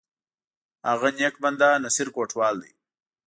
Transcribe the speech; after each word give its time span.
هغه 0.89 1.09
نیک 1.17 1.35
بنده، 1.43 1.69
نصیر 1.83 2.07
کوټوال 2.15 2.55
دی! 2.63 2.71